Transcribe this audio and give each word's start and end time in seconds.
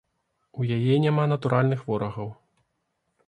У 0.61 0.65
яе 0.77 0.95
няма 1.03 1.25
натуральных 1.33 1.79
ворагаў. 1.89 2.31